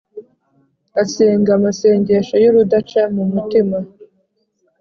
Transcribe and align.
asenga 1.01 1.49
amasengesho 1.57 2.35
yurudaca 2.43 3.01
mumutima 3.15 3.77